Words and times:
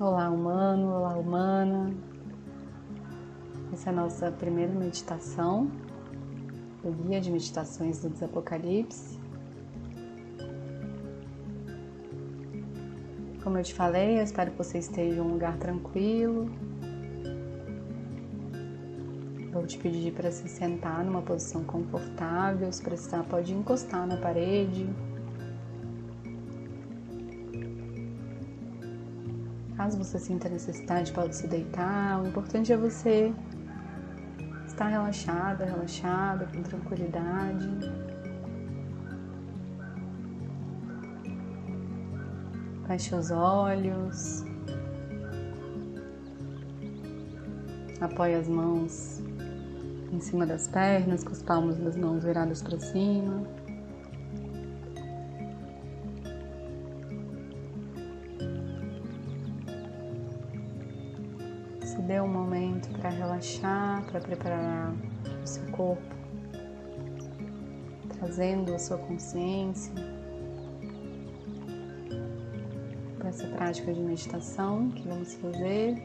Olá, 0.00 0.30
humano, 0.30 0.94
olá, 0.94 1.14
humana. 1.14 1.94
Essa 3.70 3.90
é 3.90 3.92
a 3.92 3.96
nossa 3.96 4.32
primeira 4.32 4.72
meditação 4.72 5.70
do 6.82 6.90
Guia 6.90 7.20
de 7.20 7.30
Meditações 7.30 8.00
do 8.00 8.08
Desapocalipse. 8.08 9.20
Como 13.44 13.58
eu 13.58 13.62
te 13.62 13.74
falei, 13.74 14.18
eu 14.18 14.24
espero 14.24 14.52
que 14.52 14.56
você 14.56 14.78
esteja 14.78 15.16
em 15.16 15.20
um 15.20 15.32
lugar 15.32 15.58
tranquilo. 15.58 16.50
Vou 19.52 19.66
te 19.66 19.76
pedir 19.76 20.14
para 20.14 20.30
se 20.30 20.48
sentar 20.48 21.04
numa 21.04 21.20
posição 21.20 21.62
confortável. 21.62 22.72
Se 22.72 22.82
precisar, 22.82 23.22
pode 23.24 23.52
encostar 23.52 24.06
na 24.06 24.16
parede 24.16 24.88
Caso 29.80 29.96
você 29.96 30.18
sinta 30.18 30.46
necessidade, 30.46 31.10
pode 31.10 31.34
se 31.34 31.46
deitar. 31.46 32.22
O 32.22 32.26
importante 32.26 32.70
é 32.70 32.76
você 32.76 33.32
estar 34.66 34.88
relaxada, 34.88 35.64
relaxada, 35.64 36.46
com 36.54 36.62
tranquilidade. 36.62 37.66
Feche 42.86 43.14
os 43.14 43.30
olhos. 43.30 44.44
Apoie 48.02 48.34
as 48.34 48.48
mãos 48.48 49.22
em 50.12 50.20
cima 50.20 50.44
das 50.44 50.68
pernas, 50.68 51.24
com 51.24 51.32
as 51.32 51.42
palmas 51.42 51.78
das 51.78 51.96
mãos 51.96 52.22
viradas 52.22 52.60
para 52.60 52.78
cima. 52.78 53.46
Se 61.90 62.00
dê 62.02 62.20
um 62.20 62.28
momento 62.28 62.88
para 63.00 63.10
relaxar, 63.10 64.04
para 64.04 64.20
preparar 64.20 64.94
o 65.42 65.46
seu 65.46 65.64
corpo, 65.72 66.14
trazendo 68.16 68.72
a 68.72 68.78
sua 68.78 68.96
consciência 68.96 69.92
para 73.18 73.30
essa 73.30 73.44
prática 73.48 73.92
de 73.92 74.00
meditação 74.02 74.88
que 74.90 75.02
vamos 75.08 75.34
fazer. 75.34 76.00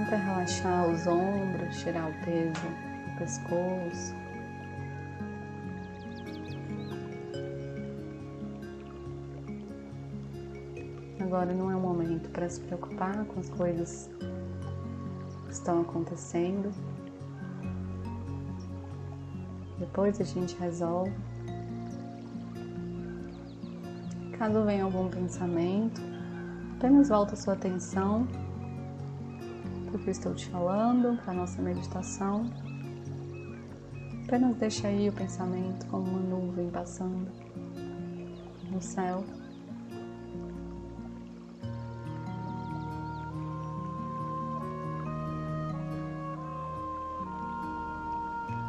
Tenta 0.00 0.16
relaxar 0.16 0.88
os 0.88 1.06
ombros, 1.06 1.76
tirar 1.76 2.08
o 2.08 2.24
peso 2.24 2.54
do 2.54 3.18
pescoço. 3.18 4.14
Agora 11.20 11.52
não 11.52 11.70
é 11.70 11.76
o 11.76 11.80
momento 11.80 12.30
para 12.30 12.48
se 12.48 12.60
preocupar 12.60 13.26
com 13.26 13.40
as 13.40 13.50
coisas 13.50 14.08
que 15.44 15.52
estão 15.52 15.82
acontecendo. 15.82 16.70
Depois 19.78 20.18
a 20.18 20.24
gente 20.24 20.56
resolve. 20.56 21.12
Caso 24.38 24.64
venha 24.64 24.84
algum 24.84 25.10
pensamento, 25.10 26.00
apenas 26.78 27.10
volta 27.10 27.36
sua 27.36 27.52
atenção 27.52 28.26
para 29.90 29.98
o 29.98 30.02
que 30.02 30.08
eu 30.08 30.12
estou 30.12 30.34
te 30.34 30.48
falando, 30.48 31.20
para 31.22 31.32
a 31.32 31.36
nossa 31.36 31.60
meditação. 31.60 32.46
Apenas 34.24 34.56
deixa 34.56 34.86
aí 34.86 35.08
o 35.08 35.12
pensamento 35.12 35.84
como 35.86 36.08
uma 36.08 36.20
nuvem 36.20 36.70
passando 36.70 37.28
no 38.70 38.80
céu. 38.80 39.24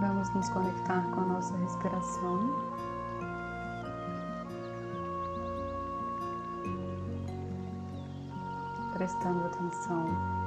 Vamos 0.00 0.34
nos 0.34 0.48
conectar 0.48 1.02
com 1.10 1.20
a 1.20 1.24
nossa 1.24 1.54
respiração. 1.58 2.70
Prestando 8.94 9.44
atenção 9.46 10.39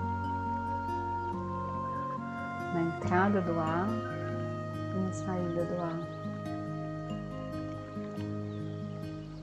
na 2.74 2.82
entrada 2.82 3.42
do 3.42 3.60
ar 3.60 3.88
e 4.96 5.00
na 5.00 5.14
saída 5.14 5.66
do 5.66 5.82
ar. 5.82 6.00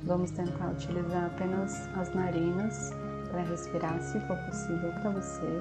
Vamos 0.05 0.31
tentar 0.33 0.71
utilizar 0.71 1.27
apenas 1.27 1.89
as 1.97 2.13
narinas 2.15 2.93
para 3.31 3.43
respirar, 3.43 4.01
se 4.01 4.19
for 4.21 4.37
possível 4.39 4.93
para 5.01 5.11
você. 5.11 5.61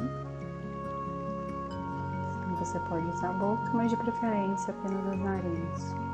Você 2.59 2.79
pode 2.89 3.05
usar 3.07 3.29
a 3.29 3.33
boca, 3.33 3.69
mas 3.73 3.91
de 3.91 3.97
preferência 3.97 4.73
apenas 4.73 5.07
as 5.07 5.19
narinas. 5.19 6.08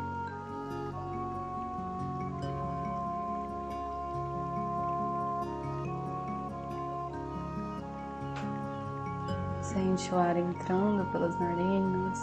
Sente 9.66 10.14
o 10.14 10.18
ar 10.18 10.38
entrando 10.38 11.12
pelas 11.12 11.38
narinas, 11.40 12.20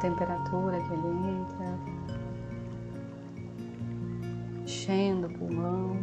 temperatura 0.00 0.80
que 0.80 0.92
ele 0.94 1.08
entra, 1.28 1.78
enchendo 4.62 5.26
o 5.26 5.30
pulmão. 5.30 6.02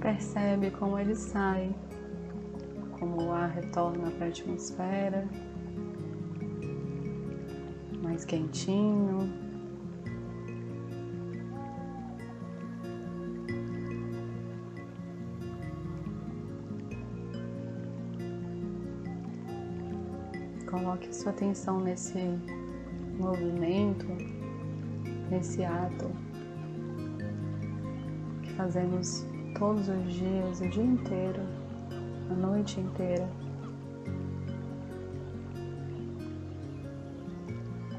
Percebe 0.00 0.70
como 0.70 0.96
ele 0.96 1.16
sai, 1.16 1.74
como 3.00 3.20
o 3.20 3.32
ar 3.32 3.50
retorna 3.50 4.10
para 4.12 4.26
a 4.26 4.28
atmosfera 4.28 5.28
mais 8.14 8.24
quentinho. 8.24 9.28
Coloque 20.70 21.12
sua 21.14 21.32
atenção 21.32 21.80
nesse 21.80 22.18
movimento, 23.18 24.06
nesse 25.28 25.64
ato 25.64 26.08
que 28.42 28.52
fazemos 28.52 29.26
todos 29.58 29.88
os 29.88 30.12
dias, 30.12 30.60
o 30.60 30.68
dia 30.68 30.84
inteiro, 30.84 31.40
a 32.30 32.34
noite 32.34 32.78
inteira. 32.78 33.43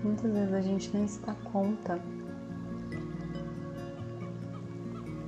Muitas 0.06 0.32
vezes 0.32 0.54
a 0.54 0.62
gente 0.62 0.96
nem 0.96 1.08
se 1.08 1.20
dá 1.22 1.34
conta 1.34 2.00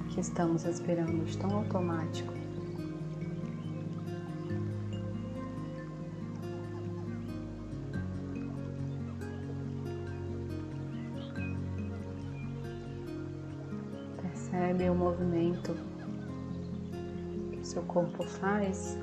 que 0.09 0.19
estamos 0.19 0.61
respirando 0.61 1.25
de 1.25 1.35
tão 1.35 1.49
automático. 1.57 2.31
Percebe 14.22 14.91
o 14.91 14.96
movimento 14.96 15.73
que 17.52 17.57
o 17.57 17.66
seu 17.66 17.81
corpo 17.81 18.23
faz 18.23 18.96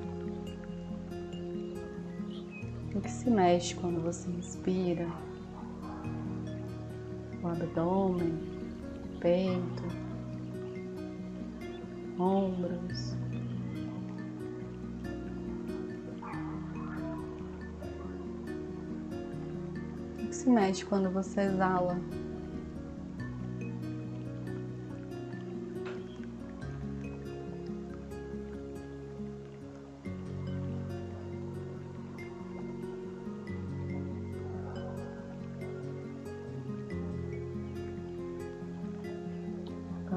o 2.95 3.01
que 3.01 3.11
se 3.11 3.29
mexe 3.29 3.75
quando 3.75 4.01
você 4.01 4.31
inspira 4.31 5.34
o 7.45 7.49
abdômen, 7.49 8.39
peito, 9.21 9.85
ombros. 12.19 13.15
O 20.23 20.27
que 20.27 20.35
se 20.35 20.49
mexe 20.49 20.87
quando 20.87 21.11
você 21.11 21.43
exala? 21.43 22.01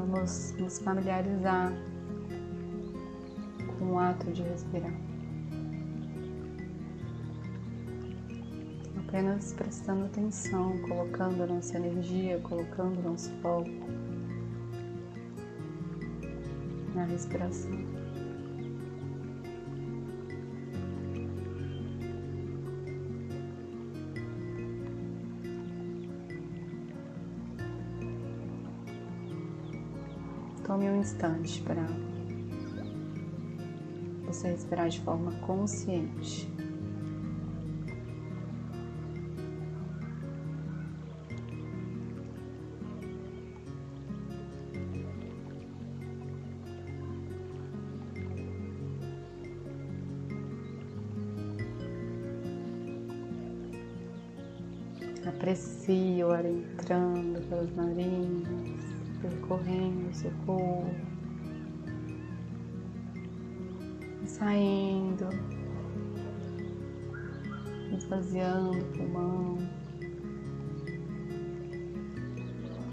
Vamos 0.07 0.53
nos 0.57 0.79
familiarizar 0.79 1.73
com 3.77 3.91
o 3.91 3.99
ato 3.99 4.31
de 4.31 4.41
respirar. 4.41 4.93
Apenas 9.05 9.51
prestando 9.51 10.05
atenção, 10.05 10.77
colocando 10.87 11.45
nossa 11.45 11.75
energia, 11.75 12.39
colocando 12.39 13.03
nosso 13.03 13.29
foco 13.41 13.69
na 16.95 17.03
respiração. 17.03 17.96
Tome 30.67 30.89
um 30.89 30.99
instante 30.99 31.61
para 31.61 31.81
você 34.25 34.49
respirar 34.49 34.89
de 34.89 34.99
forma 34.99 35.31
consciente. 35.39 36.51
Aprecie 55.25 56.21
o 56.25 56.31
ar 56.31 56.43
entrando 56.45 57.41
pelas 57.47 57.73
narinas 57.73 58.96
percorrendo 59.21 60.13
seu 60.13 60.31
corpo, 60.45 60.95
saindo, 64.25 65.29
esvaziando 67.97 68.79
o 68.79 68.85
pulmão. 68.93 69.57